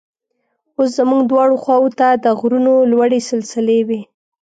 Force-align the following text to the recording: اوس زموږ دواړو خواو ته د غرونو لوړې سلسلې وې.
اوس 0.77 0.89
زموږ 0.97 1.21
دواړو 1.27 1.55
خواو 1.63 1.93
ته 1.99 2.07
د 2.23 2.25
غرونو 2.39 2.73
لوړې 2.91 3.19
سلسلې 3.29 3.79
وې. 3.87 4.01